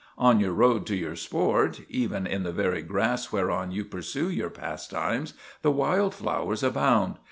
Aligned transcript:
On 0.17 0.39
your 0.39 0.53
road 0.53 0.87
to 0.87 0.95
your 0.95 1.15
sport—even 1.15 2.25
in 2.25 2.41
the 2.41 2.51
very 2.51 2.81
grass 2.81 3.31
whereon 3.31 3.71
you 3.71 3.85
pursue 3.85 4.31
your 4.31 4.49
pastimes—the 4.49 5.69
wild 5.71 6.15
flowers 6.15 6.63
abound. 6.63 7.19